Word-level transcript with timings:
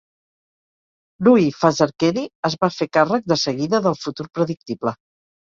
Loui 1.27 1.45
Fazakerley 1.57 2.27
es 2.51 2.57
va 2.65 2.71
fer 2.79 2.89
càrrec 2.99 3.29
de 3.35 3.39
seguida 3.45 3.85
del 3.89 4.01
"futur 4.07 4.29
predictible". 4.39 4.99